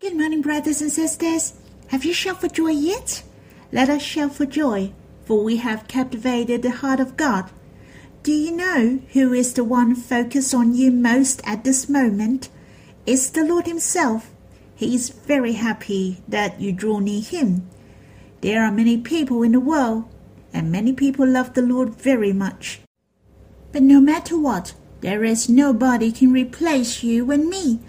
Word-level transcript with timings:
Good 0.00 0.16
morning, 0.16 0.40
brothers 0.40 0.80
and 0.80 0.90
sisters. 0.90 1.52
Have 1.88 2.06
you 2.06 2.14
shouted 2.14 2.40
for 2.40 2.48
joy 2.48 2.70
yet? 2.70 3.22
Let 3.70 3.90
us 3.90 4.00
shout 4.00 4.34
for 4.34 4.46
joy, 4.46 4.94
for 5.26 5.44
we 5.44 5.58
have 5.58 5.88
captivated 5.88 6.62
the 6.62 6.70
heart 6.70 7.00
of 7.00 7.18
God. 7.18 7.50
Do 8.22 8.32
you 8.32 8.50
know 8.56 9.00
who 9.12 9.34
is 9.34 9.52
the 9.52 9.62
one 9.62 9.94
focused 9.94 10.54
on 10.54 10.74
you 10.74 10.90
most 10.90 11.42
at 11.44 11.64
this 11.64 11.86
moment? 11.86 12.48
It's 13.04 13.28
the 13.28 13.44
Lord 13.44 13.66
Himself. 13.66 14.30
He 14.74 14.94
is 14.94 15.10
very 15.10 15.52
happy 15.52 16.22
that 16.26 16.58
you 16.58 16.72
draw 16.72 17.00
near 17.00 17.20
Him. 17.20 17.68
There 18.40 18.62
are 18.62 18.72
many 18.72 18.96
people 18.96 19.42
in 19.42 19.52
the 19.52 19.60
world, 19.60 20.04
and 20.50 20.72
many 20.72 20.94
people 20.94 21.26
love 21.26 21.52
the 21.52 21.60
Lord 21.60 21.94
very 21.94 22.32
much. 22.32 22.80
But 23.70 23.82
no 23.82 24.00
matter 24.00 24.38
what, 24.38 24.72
there 25.02 25.24
is 25.24 25.50
nobody 25.50 26.10
can 26.10 26.32
replace 26.32 27.02
you 27.02 27.30
and 27.30 27.50
me. 27.50 27.80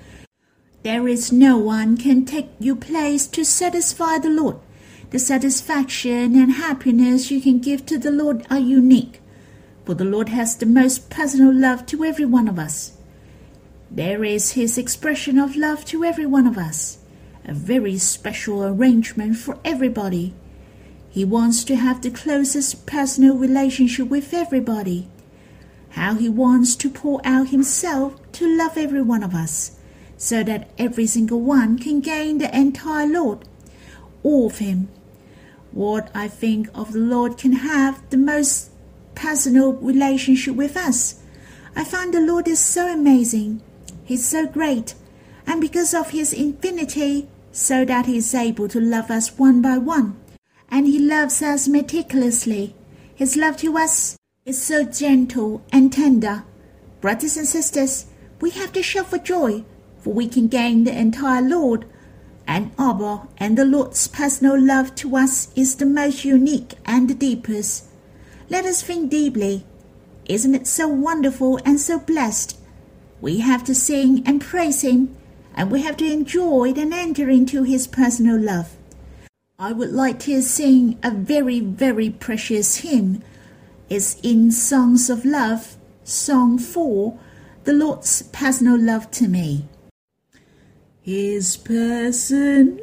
There 0.84 1.08
is 1.08 1.32
no 1.32 1.60
one 1.60 1.96
can 1.96 2.26
take 2.26 2.50
your 2.60 2.76
place 2.76 3.28
to 3.28 3.46
satisfy 3.46 4.18
the 4.18 4.32
Lord. 4.32 4.58
The 5.12 5.20
satisfaction 5.20 6.36
and 6.36 6.54
happiness 6.54 7.30
you 7.30 7.40
can 7.40 7.60
give 7.60 7.86
to 7.86 8.00
the 8.00 8.10
Lord 8.10 8.48
are 8.50 8.58
unique, 8.58 9.22
for 9.86 9.94
the 9.94 10.06
Lord 10.06 10.30
has 10.30 10.58
the 10.58 10.66
most 10.66 11.12
personal 11.12 11.54
love 11.54 11.86
to 11.88 12.04
every 12.04 12.26
one 12.26 12.48
of 12.48 12.58
us. 12.58 12.94
There 13.92 14.24
is 14.24 14.54
His 14.54 14.80
expression 14.80 15.38
of 15.38 15.56
love 15.56 15.86
to 15.86 16.04
every 16.04 16.26
one 16.26 16.48
of 16.48 16.58
us, 16.58 16.98
a 17.46 17.54
very 17.54 18.00
special 18.00 18.64
arrangement 18.64 19.36
for 19.36 19.60
everybody. 19.64 20.34
He 21.12 21.24
wants 21.24 21.64
to 21.66 21.76
have 21.76 22.02
the 22.02 22.10
closest 22.10 22.88
personal 22.88 23.38
relationship 23.38 24.08
with 24.08 24.34
everybody. 24.34 25.10
How 25.90 26.16
He 26.16 26.30
wants 26.30 26.76
to 26.78 26.90
pour 26.90 27.22
out 27.24 27.50
Himself 27.50 28.16
to 28.32 28.58
love 28.58 28.80
every 28.80 29.04
one 29.04 29.22
of 29.22 29.36
us 29.36 29.78
so 30.22 30.44
that 30.44 30.70
every 30.78 31.08
single 31.08 31.42
one 31.42 31.80
can 31.80 32.00
gain 32.00 32.38
the 32.38 32.56
entire 32.56 33.08
Lord, 33.08 33.40
all 34.22 34.46
of 34.46 34.60
Him. 34.60 34.88
What 35.72 36.12
I 36.14 36.28
think 36.28 36.70
of 36.76 36.94
the 36.94 37.00
Lord 37.00 37.40
can 37.40 37.54
have 37.54 38.08
the 38.12 38.18
most 38.18 38.70
personal 39.16 39.74
relationship 39.74 40.56
with 40.56 40.78
us. 40.78 41.16
I 41.76 41.84
find 41.84 42.14
the 42.14 42.22
Lord 42.22 42.48
is 42.48 42.60
so 42.60 42.94
amazing. 42.94 43.64
He's 44.06 44.24
so 44.24 44.46
great. 44.46 44.94
And 45.48 45.60
because 45.60 45.92
of 45.96 46.12
His 46.12 46.34
infinity, 46.34 47.28
so 47.52 47.84
that 47.84 48.06
He 48.06 48.18
is 48.18 48.36
able 48.36 48.68
to 48.68 48.80
love 48.80 49.10
us 49.10 49.40
one 49.40 49.60
by 49.60 49.80
one. 49.80 50.22
And 50.70 50.86
He 50.86 51.00
loves 51.00 51.42
us 51.42 51.68
meticulously. 51.68 52.76
His 53.16 53.36
love 53.36 53.58
to 53.58 53.76
us 53.76 54.18
is 54.46 54.62
so 54.62 54.84
gentle 54.84 55.64
and 55.72 55.92
tender. 55.92 56.44
Brothers 57.02 57.38
and 57.38 57.48
sisters, 57.48 58.06
we 58.40 58.52
have 58.52 58.72
to 58.74 58.84
shout 58.84 59.08
for 59.08 59.18
joy 59.18 59.66
for 60.02 60.14
we 60.14 60.28
can 60.28 60.48
gain 60.48 60.84
the 60.84 60.98
entire 60.98 61.42
Lord. 61.42 61.86
And 62.48 62.72
Abba 62.78 63.28
and 63.38 63.58
the 63.58 63.66
Lord's 63.66 64.08
personal 64.08 64.60
love 64.60 64.94
to 64.96 65.16
us 65.16 65.52
is 65.56 65.76
the 65.76 65.86
most 65.86 66.26
unique 66.26 66.74
and 66.86 67.10
the 67.10 67.14
deepest. 67.14 67.86
Let 68.50 68.66
us 68.66 68.82
think 68.82 69.10
deeply. 69.10 69.64
Isn't 70.26 70.56
it 70.56 70.68
so 70.68 70.88
wonderful 70.88 71.60
and 71.64 71.80
so 71.80 72.00
blessed? 72.00 72.58
We 73.22 73.40
have 73.40 73.64
to 73.66 73.76
sing 73.76 74.24
and 74.26 74.42
praise 74.42 74.82
Him, 74.82 75.16
and 75.56 75.72
we 75.72 75.84
have 75.84 75.98
to 75.98 76.12
enjoy 76.12 76.74
and 76.76 76.94
enter 76.94 77.30
into 77.30 77.64
His 77.64 77.88
personal 77.88 78.40
love. 78.40 78.76
I 79.60 79.72
would 79.72 79.92
like 79.92 80.20
to 80.22 80.42
sing 80.42 80.98
a 81.04 81.12
very, 81.12 81.60
very 81.60 82.10
precious 82.10 82.78
hymn. 82.78 83.22
It's 83.90 84.20
in 84.22 84.52
Songs 84.52 85.10
of 85.10 85.24
Love, 85.24 85.76
Song 86.04 86.58
4, 86.58 87.18
The 87.66 87.74
Lord's 87.74 88.24
Personal 88.24 88.80
Love 88.80 89.12
to 89.12 89.28
Me. 89.28 89.66
His 91.04 91.58
personal 91.58 92.78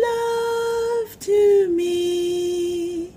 love 0.00 1.18
to 1.18 1.68
me, 1.74 3.12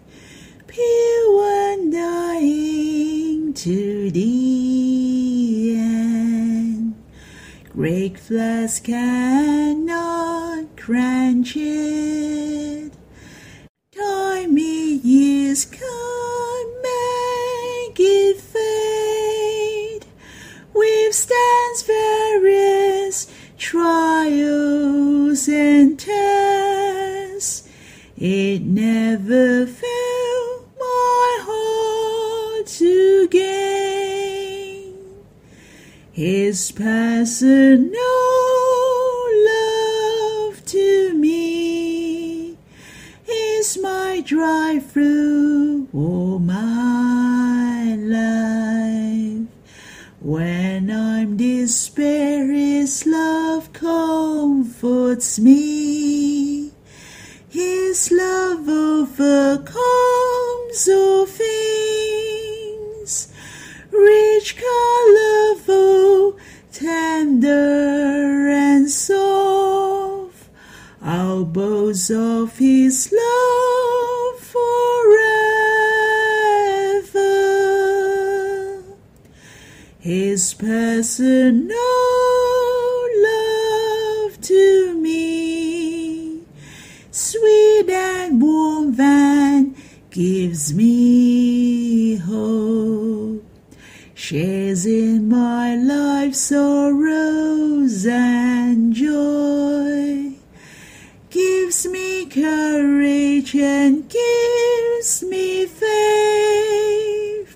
pure 0.66 1.44
and 1.72 1.94
dying 1.94 3.53
to 3.53 4.09
the 4.09 5.75
end. 5.78 6.96
Great 7.72 8.18
floods 8.18 8.80
cannot 8.80 10.66
quench 10.75 11.56
it. 11.56 12.94
Time 13.92 14.58
years 14.58 15.66
can't 15.66 15.94
His 36.56 36.72
personal 36.72 37.92
love 39.52 40.64
to 40.68 41.14
me 41.14 42.58
is 43.28 43.78
my 43.82 44.22
drive 44.26 44.90
through 44.90 45.90
all 45.94 46.40
my 46.40 47.98
life. 48.00 49.50
When 50.22 50.90
I'm 50.92 51.36
despair, 51.36 52.50
His 52.50 53.06
love 53.06 53.74
comforts 53.74 55.38
me. 55.38 56.72
His 57.50 58.14
love 58.14 58.70
overcomes 58.70 59.68
all 60.88 61.26
of 72.12 72.58
His 72.58 73.12
love 73.12 74.40
forever. 74.40 74.66
His 80.00 80.54
personal 80.54 81.78
love 83.30 84.42
to 84.42 84.94
me, 85.02 86.42
sweet 87.12 87.90
and 87.90 88.42
warm 88.42 89.00
and 89.00 89.76
gives 90.12 90.74
me 90.74 92.16
hope. 92.18 93.44
Shares 94.14 94.86
in 94.86 95.28
my 95.28 95.76
life's 95.76 96.40
sorrows 96.40 98.06
and 98.06 98.94
joy, 98.94 100.32
gives 101.30 101.86
me 101.86 102.26
and 103.53 104.09
gives 104.09 105.22
me 105.22 105.66
faith 105.66 107.56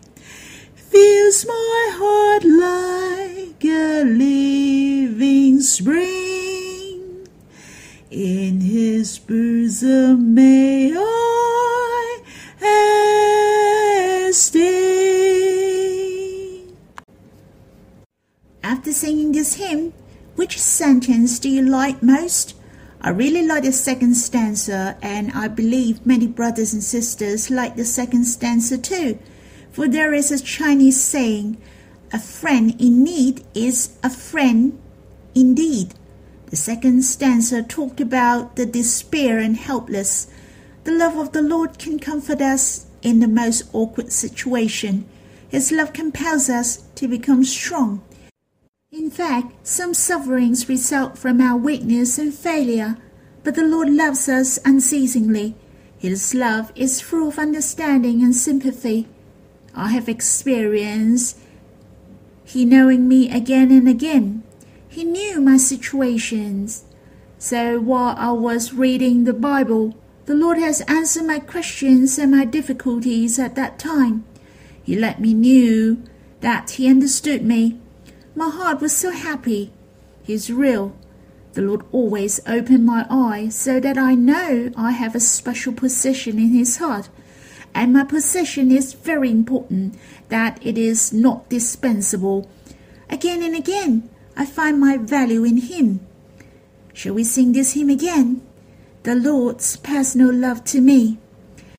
fills 0.75 1.45
my 1.47 1.89
heart 1.93 2.43
like 2.43 3.63
a 3.65 4.03
living 4.03 5.61
spring. 5.61 7.27
In 8.11 8.61
his 8.61 9.17
bosom 9.19 10.35
may 10.35 10.93
I 10.95 12.21
stay. 14.33 14.69
After 18.61 18.91
singing 18.91 19.31
this 19.31 19.55
hymn, 19.55 19.93
which 20.35 20.59
sentence 20.59 21.39
do 21.39 21.49
you 21.49 21.63
like 21.63 22.03
most? 22.03 22.58
I 23.01 23.11
really 23.11 23.45
like 23.45 23.63
the 23.63 23.71
second 23.71 24.15
stanza, 24.15 24.97
and 25.01 25.31
I 25.31 25.47
believe 25.47 26.05
many 26.05 26.27
brothers 26.27 26.73
and 26.73 26.83
sisters 26.83 27.49
like 27.49 27.77
the 27.77 27.85
second 27.85 28.25
stanza 28.25 28.77
too. 28.77 29.17
For 29.71 29.87
there 29.87 30.13
is 30.13 30.31
a 30.31 30.43
Chinese 30.43 31.01
saying, 31.01 31.61
a 32.11 32.19
friend 32.19 32.75
in 32.81 33.03
need 33.03 33.45
is 33.53 33.97
a 34.03 34.09
friend 34.09 34.77
indeed. 35.33 35.93
The 36.47 36.57
second 36.57 37.03
stanza 37.03 37.63
talked 37.63 38.01
about 38.01 38.57
the 38.57 38.65
despair 38.65 39.39
and 39.39 39.55
helpless. 39.55 40.27
The 40.83 40.91
love 40.91 41.15
of 41.15 41.31
the 41.31 41.41
Lord 41.41 41.79
can 41.79 41.99
comfort 41.99 42.41
us 42.41 42.87
in 43.01 43.19
the 43.19 43.27
most 43.27 43.63
awkward 43.71 44.11
situation. 44.11 45.05
His 45.47 45.71
love 45.71 45.93
compels 45.93 46.49
us 46.49 46.83
to 46.95 47.07
become 47.07 47.45
strong. 47.45 48.01
In 48.91 49.11
fact, 49.11 49.67
some 49.67 49.93
sufferings 49.93 50.67
result 50.67 51.15
from 51.15 51.39
our 51.41 51.55
weakness 51.55 52.17
and 52.17 52.33
failure, 52.33 52.97
but 53.43 53.53
the 53.53 53.63
Lord 53.63 53.87
loves 53.87 54.27
us 54.27 54.57
unceasingly. 54.65 55.53
His 55.99 56.33
love 56.33 56.71
is 56.75 56.99
full 56.99 57.27
of 57.27 57.37
understanding 57.37 58.23
and 58.23 58.35
sympathy. 58.35 59.07
I 59.75 59.89
have 59.89 60.09
experienced 60.09 61.37
He 62.43 62.65
knowing 62.65 63.07
me 63.07 63.29
again 63.29 63.69
and 63.71 63.87
again. 63.87 64.41
He 64.87 65.03
knew 65.03 65.39
my 65.39 65.57
situations, 65.57 66.83
So 67.37 67.79
while 67.79 68.15
I 68.17 68.31
was 68.31 68.73
reading 68.73 69.25
the 69.25 69.33
Bible, 69.33 69.95
the 70.25 70.33
Lord 70.33 70.57
has 70.57 70.81
answered 70.81 71.27
my 71.27 71.37
questions 71.37 72.17
and 72.17 72.31
my 72.31 72.43
difficulties 72.43 73.37
at 73.37 73.53
that 73.53 73.77
time. 73.77 74.25
He 74.81 74.95
let 74.95 75.21
me 75.21 75.35
know 75.35 75.97
that 76.41 76.71
He 76.71 76.89
understood 76.89 77.45
me. 77.45 77.77
My 78.35 78.49
heart 78.49 78.81
was 78.81 78.95
so 78.95 79.11
happy. 79.11 79.71
He's 80.23 80.51
real. 80.51 80.95
The 81.53 81.61
Lord 81.63 81.83
always 81.91 82.39
opened 82.45 82.85
my 82.85 83.05
eyes 83.09 83.55
so 83.55 83.79
that 83.79 83.97
I 83.97 84.13
know 84.13 84.71
I 84.77 84.91
have 84.91 85.15
a 85.15 85.19
special 85.19 85.73
position 85.73 86.37
in 86.37 86.49
His 86.49 86.77
heart. 86.77 87.09
And 87.73 87.93
my 87.93 88.03
position 88.03 88.71
is 88.71 88.93
very 88.93 89.29
important, 89.31 89.95
that 90.29 90.59
it 90.65 90.77
is 90.77 91.11
not 91.11 91.49
dispensable. 91.49 92.49
Again 93.09 93.43
and 93.43 93.55
again, 93.55 94.09
I 94.37 94.45
find 94.45 94.79
my 94.79 94.97
value 94.97 95.43
in 95.43 95.57
Him. 95.57 95.99
Shall 96.93 97.13
we 97.15 97.23
sing 97.23 97.53
this 97.53 97.73
hymn 97.73 97.89
again? 97.89 98.41
The 99.03 99.15
Lord's 99.15 99.77
personal 99.77 100.33
love 100.33 100.63
to 100.65 100.81
me. 100.81 101.17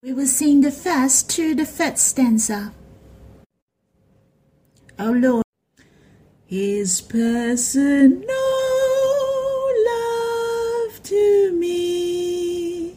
We 0.03 0.13
will 0.13 0.27
sing 0.27 0.63
the 0.63 0.71
first 0.71 1.29
to 1.31 1.55
the 1.55 1.67
third 1.67 1.99
stanza. 1.99 2.73
O 4.99 5.11
Lord, 5.11 5.45
His 6.51 7.01
personal 7.01 8.27
love 9.87 11.01
to 11.05 11.53
me, 11.53 12.97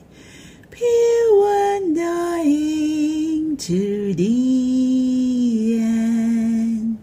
pure 0.71 1.75
and 1.75 1.95
dying 1.95 3.55
to 3.57 4.15
the 4.15 5.79
end. 5.83 6.97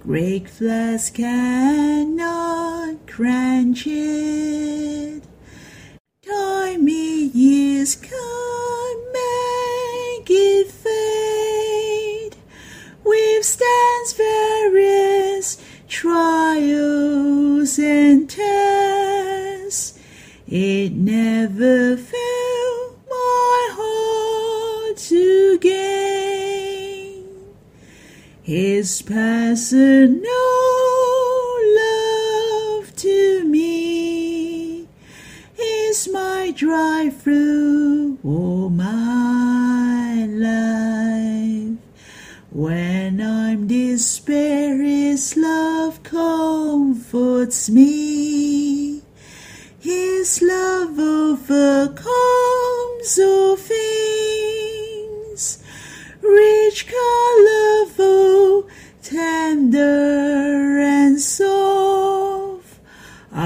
Great 0.00 0.50
floods 0.50 1.08
cannot 1.08 2.96
quench 3.10 3.86
it. 3.86 4.59
Never 21.40 21.96
failed 21.96 22.98
my 23.08 23.68
heart 23.78 24.96
to 24.98 25.58
gain. 25.58 27.24
His 28.42 29.00
personal 29.00 30.20
love 31.82 32.94
to 32.96 33.44
me 33.44 34.86
is 35.58 36.08
my 36.12 36.52
drive 36.54 37.22
through 37.22 38.18
all 38.22 38.68
my 38.68 40.26
life. 40.28 41.78
When 42.50 43.20
I'm 43.22 43.66
despair, 43.66 44.76
His 44.82 45.38
love 45.38 46.02
comforts 46.02 47.70
me. 47.70 48.29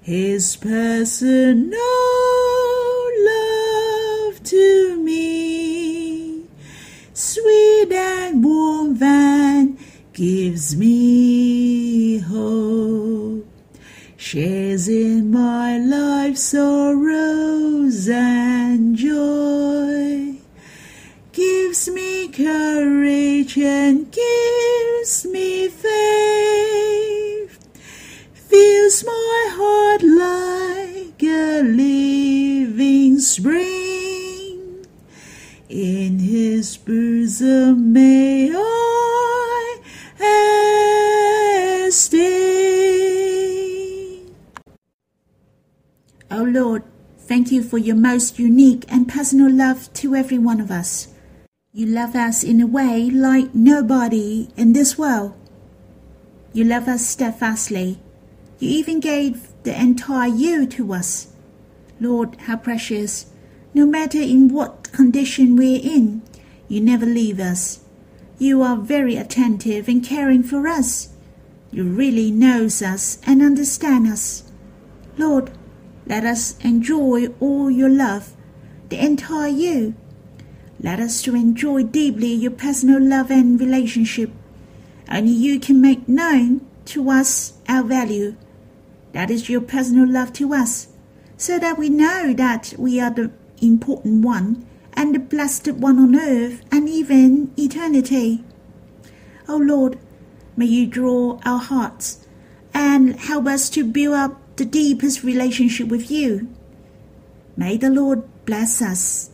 His 0.00 0.56
personal 0.56 1.78
love 3.30 4.42
to 4.42 4.96
me, 4.96 6.42
sweet 7.14 7.92
and 7.92 8.42
warm, 8.42 9.00
and 9.00 9.78
gives 10.12 10.74
me 10.74 12.18
hope. 12.18 13.46
Shares 14.16 14.88
in 14.88 15.30
my 15.30 15.78
life's 15.78 16.42
sorrows 16.42 18.08
and 18.08 18.96
joy, 18.96 20.38
gives 21.32 21.88
me 21.88 22.21
courage 22.32 23.58
and 23.58 24.10
gives 24.10 25.26
me 25.26 25.68
faith 25.68 27.12
fills 28.32 29.04
my 29.04 29.48
heart 29.50 30.02
like 30.02 31.22
a 31.22 31.62
living 31.62 33.18
spring. 33.18 34.86
In 35.68 36.18
his 36.18 36.78
bosom 36.78 37.92
may 37.92 38.50
I 38.54 39.80
stay. 41.90 42.22
O 46.30 46.40
oh, 46.40 46.44
Lord, 46.44 46.82
thank 47.18 47.52
you 47.52 47.62
for 47.62 47.76
your 47.76 47.96
most 47.96 48.38
unique 48.38 48.86
and 48.88 49.06
personal 49.06 49.52
love 49.52 49.92
to 49.94 50.14
every 50.14 50.38
one 50.38 50.60
of 50.60 50.70
us. 50.70 51.11
You 51.74 51.86
love 51.86 52.14
us 52.14 52.44
in 52.44 52.60
a 52.60 52.66
way 52.66 53.08
like 53.08 53.54
nobody 53.54 54.48
in 54.58 54.74
this 54.74 54.98
world. 54.98 55.32
You 56.52 56.64
love 56.64 56.86
us 56.86 57.06
steadfastly. 57.06 57.98
You 58.58 58.68
even 58.68 59.00
gave 59.00 59.48
the 59.62 59.80
entire 59.80 60.28
you 60.28 60.66
to 60.66 60.92
us. 60.92 61.28
Lord, 61.98 62.36
how 62.40 62.58
precious. 62.58 63.24
No 63.72 63.86
matter 63.86 64.20
in 64.20 64.48
what 64.48 64.92
condition 64.92 65.56
we're 65.56 65.80
in, 65.82 66.20
you 66.68 66.82
never 66.82 67.06
leave 67.06 67.40
us. 67.40 67.80
You 68.38 68.60
are 68.60 68.76
very 68.76 69.16
attentive 69.16 69.88
and 69.88 70.04
caring 70.04 70.42
for 70.42 70.68
us. 70.68 71.08
You 71.70 71.84
really 71.84 72.30
knows 72.30 72.82
us 72.82 73.16
and 73.24 73.40
understand 73.40 74.06
us. 74.08 74.52
Lord, 75.16 75.50
let 76.06 76.26
us 76.26 76.54
enjoy 76.58 77.28
all 77.40 77.70
your 77.70 77.88
love, 77.88 78.34
the 78.90 79.02
entire 79.02 79.48
you. 79.48 79.94
Let 80.82 80.98
us 80.98 81.22
to 81.22 81.36
enjoy 81.36 81.84
deeply 81.84 82.32
your 82.32 82.50
personal 82.50 83.00
love 83.00 83.30
and 83.30 83.60
relationship. 83.60 84.32
Only 85.08 85.30
you 85.30 85.60
can 85.60 85.80
make 85.80 86.08
known 86.08 86.66
to 86.86 87.08
us 87.08 87.54
our 87.68 87.84
value. 87.84 88.36
That 89.12 89.30
is 89.30 89.48
your 89.48 89.60
personal 89.60 90.08
love 90.08 90.32
to 90.34 90.52
us, 90.52 90.88
so 91.36 91.58
that 91.58 91.78
we 91.78 91.88
know 91.88 92.32
that 92.32 92.74
we 92.78 93.00
are 93.00 93.10
the 93.10 93.30
important 93.60 94.24
one 94.24 94.66
and 94.94 95.14
the 95.14 95.20
blessed 95.20 95.68
one 95.72 95.98
on 95.98 96.18
earth 96.18 96.62
and 96.72 96.88
even 96.88 97.52
eternity. 97.56 98.42
O 99.48 99.56
Lord, 99.56 99.98
may 100.56 100.66
you 100.66 100.86
draw 100.86 101.38
our 101.44 101.60
hearts 101.60 102.26
and 102.74 103.20
help 103.20 103.46
us 103.46 103.70
to 103.70 103.84
build 103.84 104.14
up 104.14 104.56
the 104.56 104.64
deepest 104.64 105.22
relationship 105.22 105.88
with 105.88 106.10
you. 106.10 106.48
May 107.56 107.76
the 107.76 107.90
Lord 107.90 108.22
bless 108.46 108.82
us. 108.82 109.31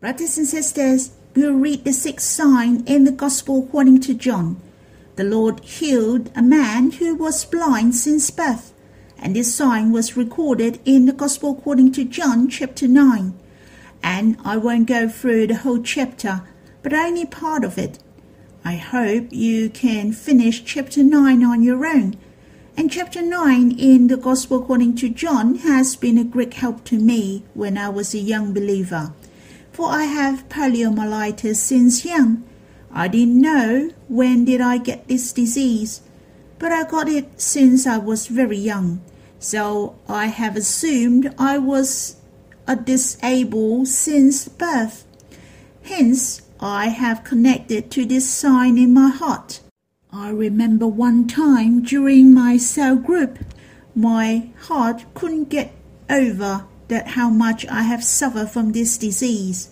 Brothers 0.00 0.38
and 0.38 0.46
sisters, 0.46 1.10
we'll 1.34 1.54
read 1.54 1.84
the 1.84 1.92
sixth 1.92 2.28
sign 2.28 2.84
in 2.86 3.02
the 3.02 3.10
Gospel 3.10 3.64
according 3.64 3.98
to 4.02 4.14
John. 4.14 4.62
The 5.16 5.24
Lord 5.24 5.58
healed 5.58 6.30
a 6.36 6.42
man 6.42 6.92
who 6.92 7.16
was 7.16 7.44
blind 7.44 7.96
since 7.96 8.30
birth, 8.30 8.72
and 9.18 9.34
this 9.34 9.52
sign 9.52 9.90
was 9.90 10.16
recorded 10.16 10.78
in 10.84 11.06
the 11.06 11.12
Gospel 11.12 11.50
according 11.58 11.90
to 11.94 12.04
John 12.04 12.48
chapter 12.48 12.86
9. 12.86 13.36
And 14.00 14.36
I 14.44 14.56
won't 14.56 14.86
go 14.86 15.08
through 15.08 15.48
the 15.48 15.56
whole 15.56 15.82
chapter, 15.82 16.42
but 16.84 16.92
only 16.92 17.26
part 17.26 17.64
of 17.64 17.76
it. 17.76 17.98
I 18.64 18.76
hope 18.76 19.32
you 19.32 19.68
can 19.68 20.12
finish 20.12 20.64
chapter 20.64 21.02
9 21.02 21.42
on 21.42 21.64
your 21.64 21.84
own. 21.84 22.16
And 22.76 22.88
chapter 22.88 23.20
9 23.20 23.72
in 23.72 24.06
the 24.06 24.16
Gospel 24.16 24.62
according 24.62 24.94
to 24.98 25.08
John 25.08 25.56
has 25.56 25.96
been 25.96 26.18
a 26.18 26.22
great 26.22 26.54
help 26.54 26.84
to 26.84 27.00
me 27.00 27.42
when 27.54 27.76
I 27.76 27.88
was 27.88 28.14
a 28.14 28.18
young 28.18 28.54
believer. 28.54 29.12
For 29.78 29.90
I 29.90 30.06
have 30.06 30.48
poliomyelitis 30.48 31.54
since 31.54 32.04
young. 32.04 32.42
I 32.90 33.06
didn't 33.06 33.40
know 33.40 33.90
when 34.08 34.44
did 34.44 34.60
I 34.60 34.78
get 34.78 35.06
this 35.06 35.32
disease, 35.32 36.00
but 36.58 36.72
I 36.72 36.82
got 36.82 37.08
it 37.08 37.40
since 37.40 37.86
I 37.86 37.98
was 37.98 38.26
very 38.26 38.58
young. 38.58 39.00
So 39.38 39.94
I 40.08 40.26
have 40.26 40.56
assumed 40.56 41.32
I 41.38 41.58
was 41.58 42.16
a 42.66 42.74
disabled 42.74 43.86
since 43.86 44.48
birth. 44.48 45.06
Hence, 45.84 46.42
I 46.58 46.88
have 46.88 47.22
connected 47.22 47.88
to 47.92 48.04
this 48.04 48.28
sign 48.28 48.78
in 48.78 48.92
my 48.92 49.10
heart. 49.10 49.60
I 50.12 50.30
remember 50.30 50.88
one 50.88 51.28
time 51.28 51.84
during 51.84 52.34
my 52.34 52.56
cell 52.56 52.96
group, 52.96 53.38
my 53.94 54.50
heart 54.62 55.04
couldn't 55.14 55.50
get 55.50 55.70
over 56.10 56.66
that 56.88 57.08
how 57.08 57.30
much 57.30 57.66
I 57.66 57.82
have 57.82 58.02
suffered 58.04 58.50
from 58.50 58.72
this 58.72 58.98
disease. 58.98 59.70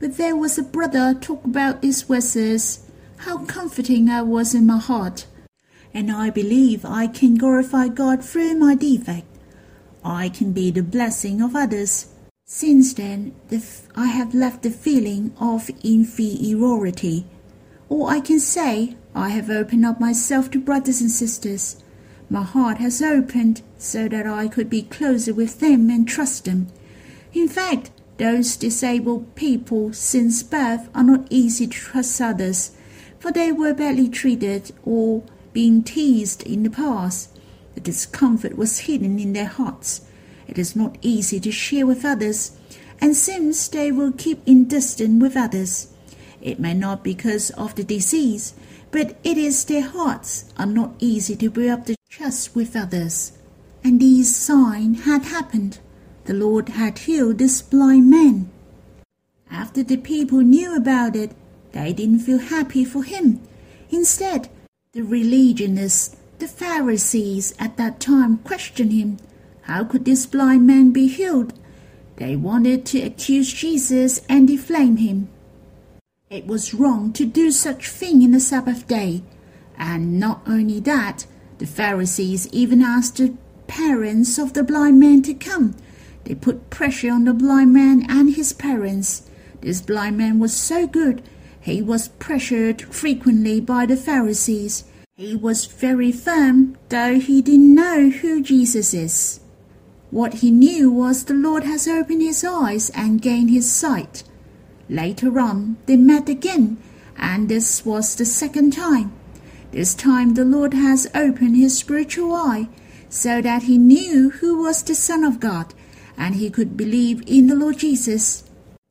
but 0.00 0.16
there 0.18 0.36
was 0.36 0.58
a 0.58 0.62
brother 0.62 1.14
talk 1.14 1.44
about 1.44 1.80
these 1.80 2.02
verses. 2.02 2.80
How 3.18 3.38
comforting 3.46 4.10
I 4.10 4.20
was 4.22 4.54
in 4.54 4.66
my 4.66 4.78
heart. 4.78 5.26
And 5.94 6.10
I 6.12 6.28
believe 6.30 6.84
I 6.84 7.06
can 7.06 7.36
glorify 7.36 7.88
God 7.88 8.22
through 8.22 8.54
my 8.56 8.74
defect. 8.74 9.26
I 10.04 10.28
can 10.28 10.52
be 10.52 10.70
the 10.70 10.82
blessing 10.82 11.40
of 11.40 11.56
others. 11.56 12.08
Since 12.44 12.94
then, 12.94 13.34
I 13.96 14.06
have 14.06 14.34
left 14.34 14.62
the 14.62 14.70
feeling 14.70 15.32
of 15.40 15.70
inferiority. 15.82 17.26
Or 17.88 18.10
I 18.10 18.20
can 18.20 18.40
say, 18.40 18.96
I 19.14 19.30
have 19.30 19.48
opened 19.48 19.86
up 19.86 20.00
myself 20.00 20.50
to 20.50 20.58
brothers 20.60 21.00
and 21.00 21.10
sisters. 21.10 21.82
My 22.28 22.42
heart 22.42 22.78
has 22.78 23.00
opened 23.00 23.62
so 23.84 24.08
that 24.08 24.26
I 24.26 24.48
could 24.48 24.70
be 24.70 24.82
closer 24.82 25.34
with 25.34 25.60
them 25.60 25.90
and 25.90 26.08
trust 26.08 26.46
them. 26.46 26.68
In 27.34 27.48
fact, 27.48 27.90
those 28.16 28.56
disabled 28.56 29.34
people 29.34 29.92
since 29.92 30.42
birth 30.42 30.88
are 30.94 31.02
not 31.02 31.26
easy 31.28 31.66
to 31.66 31.72
trust 31.72 32.20
others, 32.20 32.72
for 33.18 33.30
they 33.30 33.52
were 33.52 33.74
badly 33.74 34.08
treated 34.08 34.72
or 34.84 35.22
being 35.52 35.82
teased 35.82 36.42
in 36.44 36.62
the 36.62 36.70
past. 36.70 37.38
The 37.74 37.80
discomfort 37.80 38.56
was 38.56 38.80
hidden 38.80 39.18
in 39.18 39.34
their 39.34 39.46
hearts. 39.46 40.02
It 40.48 40.58
is 40.58 40.74
not 40.74 40.96
easy 41.02 41.38
to 41.40 41.52
share 41.52 41.86
with 41.86 42.04
others, 42.04 42.52
and 43.00 43.14
since 43.14 43.68
they 43.68 43.92
will 43.92 44.12
keep 44.12 44.40
in 44.46 44.64
distance 44.64 45.20
with 45.20 45.36
others. 45.36 45.88
It 46.40 46.58
may 46.58 46.74
not 46.74 47.04
because 47.04 47.50
of 47.50 47.74
the 47.74 47.84
disease, 47.84 48.54
but 48.90 49.18
it 49.24 49.36
is 49.36 49.64
their 49.64 49.82
hearts 49.82 50.46
are 50.56 50.66
not 50.66 50.94
easy 51.00 51.36
to 51.36 51.50
build 51.50 51.70
up 51.70 51.86
the 51.86 51.96
trust 52.08 52.54
with 52.54 52.76
others. 52.76 53.32
And 53.84 54.00
these 54.00 54.34
signs 54.34 55.04
had 55.04 55.26
happened. 55.26 55.78
The 56.24 56.32
Lord 56.32 56.70
had 56.70 56.98
healed 57.00 57.36
this 57.36 57.60
blind 57.60 58.08
man. 58.08 58.50
After 59.50 59.82
the 59.82 59.98
people 59.98 60.40
knew 60.40 60.74
about 60.74 61.14
it, 61.14 61.32
they 61.72 61.92
didn't 61.92 62.20
feel 62.20 62.38
happy 62.38 62.84
for 62.84 63.02
him. 63.02 63.40
Instead, 63.90 64.48
the 64.92 65.02
religionists, 65.02 66.16
the 66.38 66.48
Pharisees 66.48 67.54
at 67.58 67.76
that 67.76 68.00
time 68.00 68.38
questioned 68.38 68.92
him. 68.92 69.18
How 69.62 69.84
could 69.84 70.06
this 70.06 70.24
blind 70.24 70.66
man 70.66 70.90
be 70.90 71.06
healed? 71.06 71.52
They 72.16 72.36
wanted 72.36 72.86
to 72.86 73.02
accuse 73.02 73.52
Jesus 73.52 74.20
and 74.28 74.48
defame 74.48 74.96
him. 74.96 75.28
It 76.30 76.46
was 76.46 76.74
wrong 76.74 77.12
to 77.12 77.26
do 77.26 77.50
such 77.50 77.88
thing 77.88 78.22
in 78.22 78.30
the 78.30 78.40
Sabbath 78.40 78.88
day. 78.88 79.22
And 79.76 80.18
not 80.18 80.42
only 80.46 80.80
that, 80.80 81.26
the 81.58 81.66
Pharisees 81.66 82.48
even 82.52 82.82
asked 82.82 83.18
the 83.18 83.34
parents 83.66 84.38
of 84.38 84.52
the 84.52 84.62
blind 84.62 85.00
man 85.00 85.22
to 85.22 85.34
come. 85.34 85.74
They 86.24 86.34
put 86.34 86.70
pressure 86.70 87.10
on 87.10 87.24
the 87.24 87.34
blind 87.34 87.72
man 87.72 88.06
and 88.08 88.34
his 88.34 88.52
parents. 88.52 89.28
This 89.60 89.80
blind 89.80 90.18
man 90.18 90.38
was 90.38 90.54
so 90.54 90.86
good, 90.86 91.22
he 91.64 91.80
was 91.80 92.08
pressured 92.08 92.82
frequently 92.82 93.58
by 93.58 93.86
the 93.86 93.96
Pharisees. 93.96 94.84
He 95.16 95.34
was 95.34 95.64
very 95.64 96.12
firm, 96.12 96.76
though 96.90 97.18
he 97.18 97.40
didn't 97.40 97.74
know 97.74 98.10
who 98.10 98.42
Jesus 98.42 98.92
is. 98.92 99.40
What 100.10 100.34
he 100.34 100.50
knew 100.50 100.90
was 100.90 101.24
the 101.24 101.32
Lord 101.32 101.64
has 101.64 101.88
opened 101.88 102.20
his 102.20 102.44
eyes 102.44 102.90
and 102.90 103.22
gained 103.22 103.48
his 103.48 103.72
sight. 103.72 104.24
Later 104.90 105.40
on, 105.40 105.78
they 105.86 105.96
met 105.96 106.28
again, 106.28 106.76
and 107.16 107.48
this 107.48 107.86
was 107.86 108.14
the 108.14 108.26
second 108.26 108.74
time. 108.74 109.12
This 109.72 109.94
time 109.94 110.34
the 110.34 110.44
Lord 110.44 110.74
has 110.74 111.06
opened 111.14 111.56
his 111.56 111.78
spiritual 111.78 112.34
eye, 112.34 112.68
so 113.14 113.40
that 113.40 113.62
he 113.62 113.78
knew 113.78 114.28
who 114.28 114.60
was 114.60 114.82
the 114.82 114.94
Son 114.94 115.22
of 115.22 115.38
God, 115.38 115.72
and 116.18 116.34
he 116.34 116.50
could 116.50 116.76
believe 116.76 117.22
in 117.28 117.46
the 117.46 117.54
Lord 117.54 117.78
Jesus. 117.78 118.42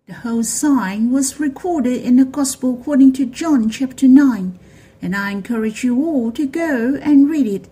The 0.08 0.14
whole 0.14 0.46
sign 0.46 1.12
was 1.12 1.42
recorded 1.42 2.02
in 2.02 2.16
the 2.16 2.24
Gospel 2.24 2.80
according 2.80 3.12
to 3.14 3.26
John 3.26 3.70
chapter 3.70 4.08
9, 4.08 4.58
and 5.02 5.14
I 5.14 5.32
encourage 5.32 5.84
you 5.84 6.02
all 6.06 6.32
to 6.32 6.48
go 6.48 6.96
and 7.02 7.30
read 7.30 7.48
it. 7.48 7.68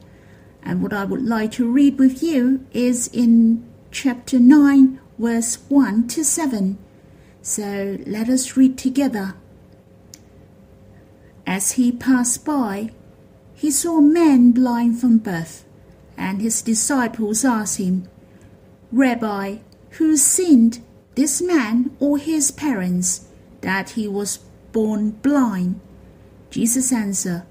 And 0.62 0.84
what 0.84 0.91
I 0.91 1.05
would 1.05 1.24
like 1.24 1.53
to 1.53 1.72
read 1.72 1.98
with 1.98 2.22
you 2.22 2.67
is 2.74 3.08
in 3.08 3.65
chapter 3.89 4.38
9, 4.38 5.00
verse 5.17 5.55
1 5.70 6.10
to 6.10 6.25
7. 6.25 6.77
So 7.41 7.98
let 8.05 8.27
us 8.27 8.58
read 8.58 8.77
together. 8.77 9.36
As 11.48 11.72
he 11.72 11.93
passed 11.93 12.43
by, 12.43 12.91
he 13.55 13.72
saw 13.72 14.00
a 14.00 14.01
man 14.01 14.51
blind 14.51 15.00
from 15.00 15.17
birth, 15.17 15.63
and 16.18 16.41
his 16.41 16.62
disciples 16.62 17.44
asked 17.46 17.77
him, 17.77 18.08
Rabbi, 18.91 19.58
who 19.91 20.18
sinned, 20.18 20.82
this 21.15 21.41
man 21.41 21.96
or 22.00 22.18
his 22.18 22.51
parents, 22.51 23.27
that 23.62 23.91
he 23.91 24.08
was 24.08 24.39
born 24.72 25.12
blind? 25.12 25.80
Jesus 26.50 26.91
answered, 26.91 27.44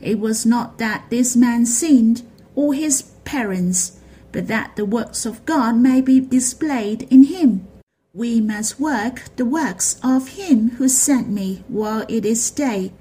It 0.00 0.18
was 0.18 0.44
not 0.44 0.78
that 0.78 1.06
this 1.10 1.36
man 1.36 1.66
sinned 1.66 2.22
or 2.54 2.74
his 2.74 3.02
parents, 3.24 3.98
but 4.32 4.48
that 4.48 4.76
the 4.76 4.84
works 4.84 5.24
of 5.24 5.44
God 5.46 5.76
may 5.76 6.00
be 6.00 6.20
displayed 6.20 7.02
in 7.10 7.24
him. 7.24 7.66
We 8.12 8.40
must 8.40 8.80
work 8.80 9.22
the 9.36 9.44
works 9.44 10.00
of 10.02 10.30
him 10.30 10.70
who 10.70 10.88
sent 10.88 11.28
me 11.28 11.62
while 11.68 12.04
it 12.08 12.24
is 12.24 12.50
day. 12.50 12.92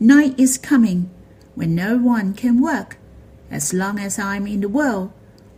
Night 0.00 0.38
is 0.38 0.56
coming, 0.56 1.10
when 1.54 1.74
no 1.74 1.98
one 1.98 2.32
can 2.32 2.62
work. 2.62 2.96
As 3.52 3.74
long 3.74 3.98
as 3.98 4.18
I 4.18 4.36
am 4.36 4.46
in 4.46 4.62
the 4.62 4.68
world, 4.68 5.12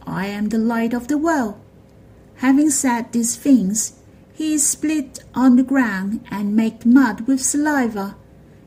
I 0.04 0.26
am 0.26 0.48
the 0.48 0.58
light 0.58 0.92
of 0.92 1.06
the 1.06 1.16
world. 1.16 1.54
Having 2.38 2.70
said 2.70 3.12
these 3.12 3.36
things, 3.36 3.92
he 4.32 4.58
split 4.58 5.20
on 5.32 5.54
the 5.54 5.62
ground 5.62 6.24
and 6.28 6.56
made 6.56 6.84
mud 6.84 7.28
with 7.28 7.40
saliva. 7.40 8.16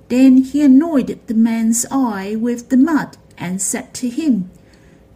Then 0.07 0.37
he 0.37 0.63
anointed 0.63 1.27
the 1.27 1.33
man's 1.33 1.85
eye 1.91 2.37
with 2.39 2.69
the 2.69 2.77
mud 2.77 3.17
and 3.37 3.61
said 3.61 3.93
to 3.95 4.09
him, 4.09 4.49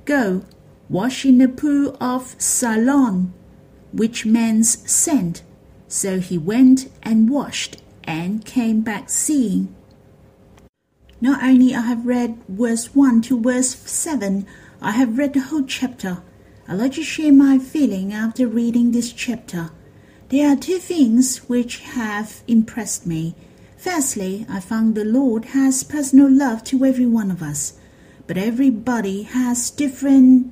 Go, 0.03 0.43
wash 0.89 1.23
in 1.25 1.37
the 1.37 1.47
pool 1.47 1.95
of 2.01 2.35
Siloam, 2.37 3.33
which 3.93 4.25
man's 4.25 4.91
sent. 4.91 5.41
So 5.87 6.19
he 6.19 6.37
went 6.37 6.91
and 7.01 7.29
washed 7.29 7.77
and 8.03 8.43
came 8.43 8.81
back 8.81 9.09
seeing. 9.09 9.73
Not 11.23 11.43
only 11.43 11.75
I 11.75 11.81
have 11.81 12.07
read 12.07 12.39
verse 12.49 12.95
1 12.95 13.21
to 13.23 13.39
verse 13.39 13.75
7, 13.75 14.47
I 14.81 14.91
have 14.91 15.19
read 15.19 15.33
the 15.33 15.41
whole 15.41 15.61
chapter. 15.61 16.23
I'd 16.67 16.79
like 16.79 16.93
to 16.93 17.03
share 17.03 17.31
my 17.31 17.59
feeling 17.59 18.11
after 18.11 18.47
reading 18.47 18.91
this 18.91 19.13
chapter. 19.13 19.69
There 20.29 20.51
are 20.51 20.55
two 20.55 20.79
things 20.79 21.47
which 21.47 21.79
have 21.79 22.41
impressed 22.47 23.05
me. 23.05 23.35
Firstly, 23.77 24.47
I 24.49 24.59
found 24.61 24.95
the 24.95 25.05
Lord 25.05 25.45
has 25.45 25.83
personal 25.83 26.27
love 26.27 26.63
to 26.65 26.83
every 26.83 27.05
one 27.05 27.29
of 27.29 27.43
us, 27.43 27.73
but 28.25 28.37
everybody 28.37 29.21
has 29.21 29.69
different 29.69 30.51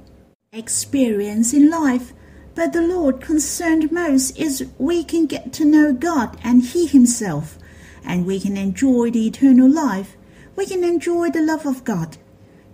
experience 0.54 1.52
in 1.52 1.72
life. 1.72 2.14
But 2.54 2.74
the 2.74 2.84
Lord 2.84 3.22
concerned 3.22 3.92
most 3.92 4.38
is 4.38 4.70
we 4.78 5.04
can 5.04 5.26
get 5.26 5.52
to 5.54 5.66
know 5.66 5.94
God 5.94 6.38
and 6.44 6.62
He 6.62 6.86
Himself, 6.86 7.58
and 8.04 8.28
we 8.28 8.40
can 8.40 8.56
enjoy 8.56 9.10
the 9.10 9.26
eternal 9.26 9.68
life. 9.68 10.16
We 10.60 10.66
can 10.66 10.84
enjoy 10.84 11.30
the 11.30 11.42
love 11.42 11.66
of 11.66 11.86
God. 11.86 12.18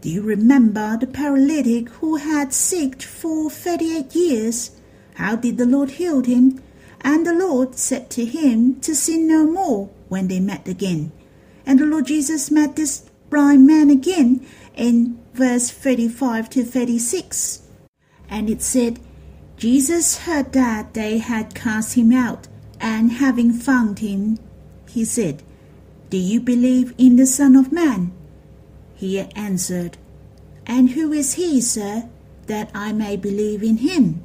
Do 0.02 0.10
you 0.10 0.24
remember 0.24 0.98
the 0.98 1.06
paralytic 1.06 1.90
who 1.90 2.16
had 2.16 2.52
sick 2.52 3.04
for 3.04 3.48
thirty 3.52 3.96
eight 3.96 4.16
years? 4.16 4.72
How 5.14 5.36
did 5.36 5.60
the 5.60 5.68
Lord 5.68 5.92
heal 5.92 6.24
him? 6.24 6.64
And 7.02 7.28
the 7.28 7.36
Lord 7.36 7.76
said 7.76 8.10
to 8.10 8.26
him 8.26 8.80
to 8.80 8.96
sin 8.96 9.28
no 9.28 9.46
more 9.46 9.92
when 10.10 10.28
they 10.30 10.40
met 10.40 10.68
again. 10.68 11.12
And 11.64 11.78
the 11.78 11.86
Lord 11.86 12.08
Jesus 12.08 12.50
met 12.50 12.76
this 12.76 13.08
blind 13.30 13.68
man 13.68 13.92
again 13.92 14.44
in 14.74 15.20
verse 15.36 15.70
35 15.70 16.50
to 16.50 16.64
36. 16.64 17.68
And 18.28 18.50
it 18.50 18.64
said, 18.64 19.00
Jesus 19.58 20.26
heard 20.26 20.54
that 20.54 20.96
they 20.96 21.20
had 21.20 21.54
cast 21.54 21.94
him 21.94 22.12
out, 22.12 22.48
and 22.82 23.12
having 23.12 23.54
found 23.54 24.00
him, 24.00 24.40
he 24.90 25.06
said, 25.06 25.44
Do 26.16 26.22
you 26.22 26.40
believe 26.40 26.96
in 26.98 27.18
the 27.18 27.26
Son 27.26 27.58
of 27.58 27.74
Man? 27.74 28.14
He 28.94 29.20
answered, 29.20 29.98
And 30.66 30.92
who 30.92 31.12
is 31.12 31.34
he, 31.34 31.60
sir, 31.60 32.08
that 32.48 32.72
I 32.74 32.94
may 32.94 33.18
believe 33.18 33.62
in 33.62 33.80
him? 33.80 34.24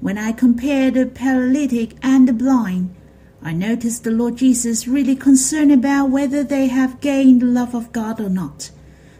When 0.00 0.16
I 0.16 0.32
compare 0.32 0.90
the 0.90 1.04
paralytic 1.04 1.96
and 2.00 2.26
the 2.26 2.32
blind, 2.32 2.94
I 3.42 3.52
notice 3.52 3.98
the 3.98 4.12
Lord 4.12 4.36
Jesus 4.36 4.88
really 4.88 5.14
concerned 5.14 5.72
about 5.72 6.08
whether 6.08 6.42
they 6.42 6.68
have 6.68 7.02
gained 7.02 7.42
the 7.42 7.52
love 7.52 7.74
of 7.74 7.92
God 7.92 8.18
or 8.18 8.30
not. 8.30 8.70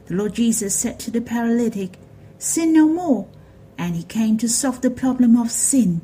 The 0.06 0.14
Lord 0.14 0.32
Jesus 0.32 0.74
said 0.74 0.98
to 1.00 1.10
the 1.10 1.20
paralytic, 1.20 1.98
Sin 2.38 2.72
no 2.72 2.88
more, 2.88 3.28
and 3.76 3.94
he 3.94 4.04
came 4.04 4.38
to 4.38 4.48
solve 4.48 4.80
the 4.80 4.90
problem 4.90 5.36
of 5.36 5.50
sin. 5.50 6.00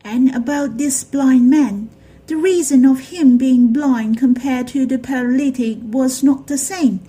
And 0.00 0.34
about 0.34 0.78
this 0.78 1.04
blind 1.04 1.50
man, 1.50 1.90
the 2.26 2.36
reason 2.36 2.84
of 2.84 3.10
him 3.10 3.38
being 3.38 3.72
blind 3.72 4.18
compared 4.18 4.68
to 4.68 4.84
the 4.84 4.98
paralytic 4.98 5.78
was 5.82 6.24
not 6.24 6.48
the 6.48 6.58
same. 6.58 7.00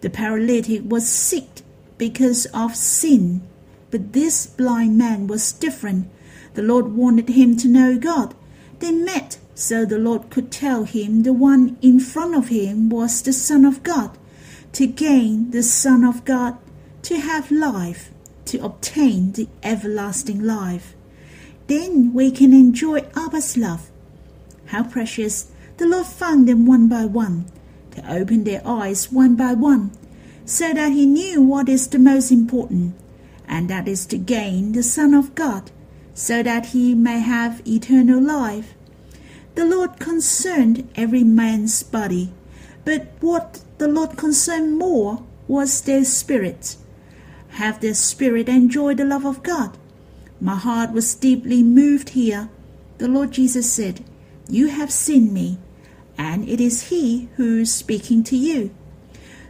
The 0.00 0.10
paralytic 0.10 0.82
was 0.84 1.08
sick 1.08 1.62
because 1.98 2.46
of 2.54 2.76
sin, 2.76 3.42
but 3.90 4.12
this 4.12 4.46
blind 4.46 4.96
man 4.96 5.26
was 5.26 5.52
different. 5.52 6.08
The 6.54 6.62
Lord 6.62 6.94
wanted 6.94 7.30
him 7.30 7.56
to 7.58 7.68
know 7.68 7.98
God. 7.98 8.34
They 8.78 8.92
met 8.92 9.38
so 9.54 9.84
the 9.84 9.98
Lord 9.98 10.30
could 10.30 10.50
tell 10.50 10.84
him 10.84 11.22
the 11.22 11.32
one 11.32 11.76
in 11.82 12.00
front 12.00 12.34
of 12.34 12.48
him 12.48 12.88
was 12.88 13.20
the 13.22 13.32
Son 13.32 13.64
of 13.64 13.82
God. 13.82 14.16
To 14.74 14.86
gain 14.86 15.50
the 15.50 15.62
Son 15.64 16.04
of 16.04 16.24
God, 16.24 16.56
to 17.02 17.18
have 17.18 17.50
life, 17.50 18.10
to 18.46 18.64
obtain 18.64 19.32
the 19.32 19.48
everlasting 19.62 20.42
life. 20.42 20.94
Then 21.66 22.14
we 22.14 22.30
can 22.30 22.52
enjoy 22.52 23.00
Abba's 23.14 23.56
love. 23.56 23.90
How 24.70 24.84
precious! 24.84 25.50
The 25.78 25.86
Lord 25.88 26.06
found 26.06 26.46
them 26.46 26.64
one 26.64 26.86
by 26.86 27.04
one, 27.04 27.46
to 27.90 28.08
open 28.08 28.44
their 28.44 28.62
eyes 28.64 29.10
one 29.10 29.34
by 29.34 29.52
one, 29.52 29.90
so 30.44 30.72
that 30.72 30.92
he 30.92 31.06
knew 31.06 31.42
what 31.42 31.68
is 31.68 31.88
the 31.88 31.98
most 31.98 32.30
important, 32.30 32.94
and 33.48 33.68
that 33.68 33.88
is 33.88 34.06
to 34.06 34.16
gain 34.16 34.70
the 34.70 34.84
Son 34.84 35.12
of 35.12 35.34
God, 35.34 35.72
so 36.14 36.44
that 36.44 36.66
he 36.66 36.94
may 36.94 37.18
have 37.18 37.66
eternal 37.66 38.22
life. 38.22 38.74
The 39.56 39.64
Lord 39.64 39.98
concerned 39.98 40.88
every 40.94 41.24
man's 41.24 41.82
body, 41.82 42.32
but 42.84 43.08
what 43.18 43.62
the 43.78 43.88
Lord 43.88 44.16
concerned 44.16 44.78
more 44.78 45.24
was 45.48 45.80
their 45.80 46.04
spirit. 46.04 46.76
Have 47.58 47.80
their 47.80 47.94
spirit 47.94 48.48
enjoy 48.48 48.94
the 48.94 49.04
love 49.04 49.24
of 49.24 49.42
God? 49.42 49.76
My 50.40 50.54
heart 50.54 50.92
was 50.92 51.16
deeply 51.16 51.64
moved 51.64 52.10
here. 52.10 52.48
The 52.98 53.08
Lord 53.08 53.32
Jesus 53.32 53.72
said, 53.72 54.04
You 54.50 54.66
have 54.66 54.90
seen 54.90 55.32
me, 55.32 55.58
and 56.18 56.48
it 56.48 56.60
is 56.60 56.88
He 56.88 57.28
who 57.36 57.60
is 57.60 57.72
speaking 57.72 58.24
to 58.24 58.36
you. 58.36 58.74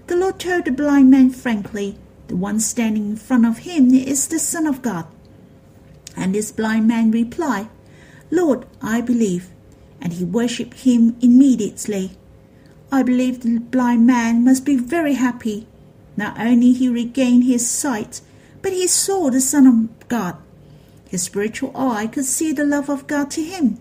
The 0.06 0.16
Lord 0.16 0.38
told 0.38 0.66
the 0.66 0.72
blind 0.72 1.10
man 1.10 1.30
frankly, 1.30 1.96
The 2.28 2.36
one 2.36 2.60
standing 2.60 3.10
in 3.10 3.16
front 3.16 3.46
of 3.46 3.58
him 3.58 3.92
is 3.94 4.28
the 4.28 4.38
Son 4.38 4.66
of 4.66 4.82
God. 4.82 5.06
And 6.16 6.34
this 6.34 6.52
blind 6.52 6.86
man 6.86 7.10
replied, 7.10 7.68
Lord, 8.30 8.66
I 8.82 9.00
believe 9.00 9.50
and 10.00 10.14
he 10.14 10.24
worshipped 10.24 10.80
him 10.80 11.16
immediately. 11.20 12.12
I 12.90 13.02
believe 13.02 13.40
the 13.40 13.58
blind 13.58 14.06
man 14.06 14.44
must 14.44 14.64
be 14.64 14.76
very 14.76 15.14
happy. 15.14 15.66
Not 16.16 16.40
only 16.40 16.72
he 16.72 16.88
regained 16.88 17.44
his 17.44 17.68
sight, 17.68 18.20
but 18.62 18.72
he 18.72 18.86
saw 18.86 19.30
the 19.30 19.40
Son 19.40 19.66
of 19.66 20.08
God. 20.08 20.36
His 21.08 21.22
spiritual 21.22 21.72
eye 21.76 22.06
could 22.06 22.24
see 22.24 22.52
the 22.52 22.64
love 22.64 22.88
of 22.88 23.06
God 23.06 23.30
to 23.32 23.42
him. 23.42 23.78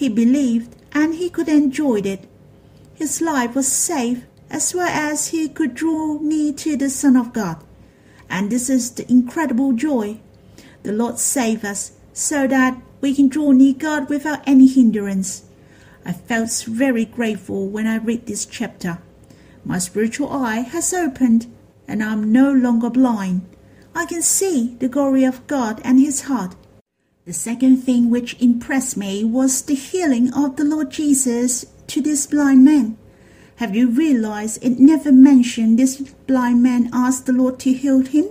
He 0.00 0.08
believed 0.08 0.76
and 0.92 1.16
he 1.16 1.28
could 1.28 1.50
enjoy 1.50 1.96
it. 1.96 2.26
His 2.94 3.20
life 3.20 3.54
was 3.54 3.70
safe 3.70 4.24
as 4.48 4.74
well 4.74 4.88
as 4.88 5.26
he 5.26 5.46
could 5.46 5.74
draw 5.74 6.18
near 6.22 6.54
to 6.54 6.74
the 6.74 6.88
Son 6.88 7.16
of 7.16 7.34
God. 7.34 7.62
And 8.30 8.48
this 8.48 8.70
is 8.70 8.92
the 8.92 9.06
incredible 9.12 9.74
joy. 9.74 10.20
The 10.84 10.92
Lord 10.92 11.18
saved 11.18 11.66
us 11.66 11.92
so 12.14 12.46
that 12.46 12.80
we 13.02 13.14
can 13.14 13.28
draw 13.28 13.50
near 13.50 13.74
God 13.74 14.08
without 14.08 14.40
any 14.46 14.66
hindrance. 14.68 15.44
I 16.06 16.14
felt 16.14 16.64
very 16.66 17.04
grateful 17.04 17.68
when 17.68 17.86
I 17.86 17.96
read 17.96 18.24
this 18.24 18.46
chapter. 18.46 19.00
My 19.66 19.76
spiritual 19.78 20.32
eye 20.32 20.60
has 20.60 20.94
opened, 20.94 21.44
and 21.86 22.02
I 22.02 22.14
am 22.14 22.32
no 22.32 22.50
longer 22.50 22.88
blind. 22.88 23.42
I 23.94 24.06
can 24.06 24.22
see 24.22 24.76
the 24.78 24.88
glory 24.88 25.24
of 25.24 25.46
God 25.46 25.82
and 25.84 26.00
His 26.00 26.22
heart. 26.22 26.56
The 27.30 27.34
second 27.34 27.76
thing 27.76 28.10
which 28.10 28.34
impressed 28.40 28.96
me 28.96 29.22
was 29.22 29.62
the 29.62 29.76
healing 29.76 30.34
of 30.34 30.56
the 30.56 30.64
Lord 30.64 30.90
Jesus 30.90 31.64
to 31.86 32.02
this 32.02 32.26
blind 32.26 32.64
man. 32.64 32.98
Have 33.58 33.76
you 33.76 33.88
realized 33.88 34.64
it 34.64 34.80
never 34.80 35.12
mentioned 35.12 35.78
this 35.78 35.98
blind 36.26 36.60
man 36.60 36.90
asked 36.92 37.26
the 37.26 37.32
Lord 37.32 37.60
to 37.60 37.72
heal 37.72 38.00
him? 38.00 38.30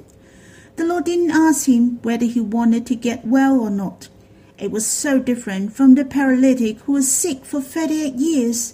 The 0.75 0.83
Lord 0.83 1.05
didn't 1.05 1.31
ask 1.31 1.65
him 1.65 2.01
whether 2.01 2.25
he 2.25 2.41
wanted 2.41 2.85
to 2.87 2.95
get 2.95 3.25
well 3.25 3.61
or 3.61 3.69
not. 3.69 4.09
It 4.57 4.69
was 4.69 4.85
so 4.85 5.17
different 5.17 5.71
from 5.71 5.95
the 5.95 6.03
paralytic 6.03 6.79
who 6.79 6.91
was 6.91 7.09
sick 7.09 7.45
for 7.45 7.61
38 7.61 8.15
years. 8.15 8.73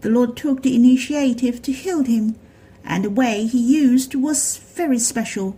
The 0.00 0.08
Lord 0.08 0.38
took 0.38 0.62
the 0.62 0.74
initiative 0.74 1.60
to 1.60 1.72
heal 1.72 2.02
him, 2.02 2.36
and 2.82 3.04
the 3.04 3.10
way 3.10 3.44
he 3.44 3.58
used 3.58 4.14
was 4.14 4.56
very 4.56 4.98
special. 4.98 5.54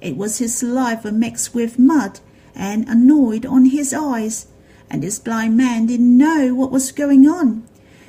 It 0.00 0.16
was 0.16 0.38
his 0.38 0.56
saliva 0.56 1.12
mixed 1.12 1.54
with 1.54 1.78
mud 1.78 2.20
and 2.60 2.86
annoyed 2.88 3.46
on 3.46 3.64
his 3.64 3.94
eyes, 3.94 4.46
and 4.90 5.02
this 5.02 5.18
blind 5.18 5.56
man 5.56 5.86
didn't 5.86 6.16
know 6.18 6.54
what 6.54 6.70
was 6.70 6.92
going 6.92 7.26
on. 7.26 7.64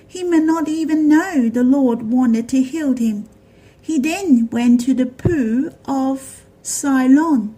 He 0.05 0.23
may 0.23 0.39
not 0.39 0.67
even 0.67 1.07
know 1.07 1.47
the 1.47 1.63
Lord 1.63 2.03
wanted 2.11 2.49
to 2.49 2.61
heal 2.61 2.93
him. 2.93 3.29
He 3.81 3.97
then 3.97 4.49
went 4.51 4.81
to 4.81 4.93
the 4.93 5.05
pool 5.05 5.69
of 5.85 6.45
Siloam, 6.61 7.57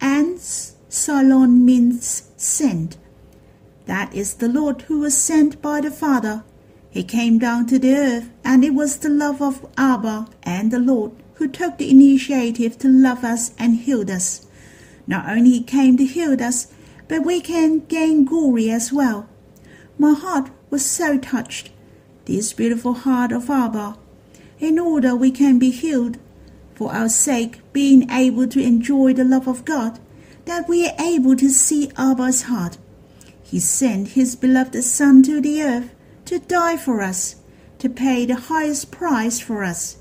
and 0.00 0.40
Siloam 0.40 1.62
means 1.66 2.30
sent. 2.38 2.96
That 3.84 4.14
is 4.14 4.34
the 4.34 4.48
Lord 4.48 4.82
who 4.82 5.00
was 5.00 5.16
sent 5.16 5.60
by 5.60 5.82
the 5.82 5.90
Father. 5.90 6.42
He 6.90 7.04
came 7.04 7.38
down 7.38 7.66
to 7.66 7.78
the 7.78 7.94
earth, 7.94 8.30
and 8.42 8.64
it 8.64 8.72
was 8.72 8.96
the 8.96 9.10
love 9.10 9.42
of 9.42 9.66
Abba 9.76 10.26
and 10.42 10.70
the 10.70 10.78
Lord 10.78 11.12
who 11.34 11.48
took 11.48 11.76
the 11.76 11.90
initiative 11.90 12.78
to 12.78 12.88
love 12.88 13.24
us 13.24 13.52
and 13.58 13.76
heal 13.76 14.10
us. 14.10 14.46
Not 15.10 15.28
only 15.28 15.50
he 15.50 15.62
came 15.64 15.96
to 15.96 16.04
heal 16.04 16.40
us, 16.40 16.68
but 17.08 17.24
we 17.24 17.40
can 17.40 17.80
gain 17.86 18.24
glory 18.24 18.70
as 18.70 18.92
well. 18.92 19.28
My 19.98 20.12
heart 20.14 20.50
was 20.70 20.86
so 20.86 21.18
touched. 21.18 21.70
This 22.26 22.52
beautiful 22.52 22.94
heart 22.94 23.32
of 23.32 23.50
Abba. 23.50 23.98
In 24.60 24.78
order 24.78 25.16
we 25.16 25.32
can 25.32 25.58
be 25.58 25.72
healed, 25.72 26.18
for 26.76 26.92
our 26.92 27.08
sake, 27.08 27.60
being 27.72 28.08
able 28.08 28.46
to 28.46 28.62
enjoy 28.62 29.12
the 29.12 29.24
love 29.24 29.48
of 29.48 29.64
God, 29.64 29.98
that 30.44 30.68
we 30.68 30.86
are 30.86 30.94
able 31.00 31.34
to 31.34 31.48
see 31.48 31.90
Abba's 31.98 32.42
heart. 32.42 32.78
He 33.42 33.58
sent 33.58 34.10
his 34.10 34.36
beloved 34.36 34.80
Son 34.84 35.24
to 35.24 35.40
the 35.40 35.60
earth 35.60 35.90
to 36.26 36.38
die 36.38 36.76
for 36.76 37.02
us, 37.02 37.34
to 37.80 37.88
pay 37.88 38.26
the 38.26 38.36
highest 38.36 38.92
price 38.92 39.40
for 39.40 39.64
us, 39.64 39.96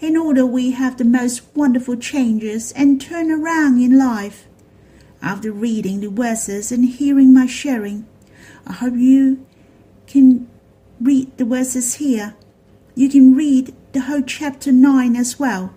in 0.00 0.16
order 0.16 0.44
we 0.44 0.72
have 0.72 0.96
the 0.96 1.04
most 1.04 1.42
wonderful 1.54 1.94
changes 1.94 2.72
and 2.72 3.00
turn 3.00 3.30
around 3.30 3.80
in 3.80 3.96
life. 3.96 4.47
After 5.20 5.50
reading 5.50 6.00
the 6.00 6.10
verses 6.10 6.70
and 6.70 6.84
hearing 6.84 7.34
my 7.34 7.46
sharing, 7.46 8.06
I 8.66 8.72
hope 8.72 8.94
you 8.94 9.44
can 10.06 10.48
read 11.00 11.36
the 11.36 11.44
verses 11.44 11.94
here. 11.94 12.34
You 12.94 13.08
can 13.08 13.34
read 13.34 13.74
the 13.92 14.00
whole 14.00 14.22
chapter 14.22 14.72
9 14.72 15.16
as 15.16 15.38
well. 15.38 15.74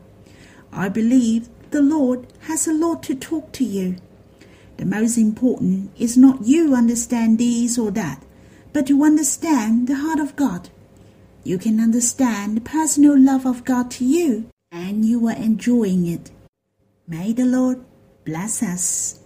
I 0.71 0.89
believe 0.89 1.49
the 1.71 1.82
Lord 1.82 2.27
has 2.41 2.67
a 2.67 2.73
lot 2.73 3.04
to 3.04 3.15
talk 3.15 3.51
to 3.54 3.63
you. 3.63 3.95
The 4.77 4.86
most 4.86 5.17
important 5.17 5.91
is 5.97 6.17
not 6.17 6.45
you 6.45 6.75
understand 6.75 7.38
these 7.38 7.77
or 7.77 7.91
that, 7.91 8.23
but 8.73 8.88
to 8.88 9.04
understand 9.04 9.88
the 9.88 9.95
heart 9.95 10.19
of 10.19 10.36
God. 10.36 10.69
You 11.43 11.58
can 11.58 11.80
understand 11.80 12.58
the 12.58 12.62
personal 12.62 13.19
love 13.19 13.45
of 13.45 13.65
God 13.65 13.89
to 13.91 14.06
you, 14.06 14.49
and 14.71 15.06
you 15.06 15.27
are 15.27 15.36
enjoying 15.36 16.06
it. 16.08 16.32
May 17.08 17.34
the 17.34 17.45
Lord 17.45 17.84
bless 18.25 18.62
us. 18.62 19.20